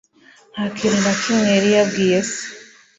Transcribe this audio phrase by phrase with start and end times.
[0.51, 2.39] Nta kintu na kimwe yari yabwiye se.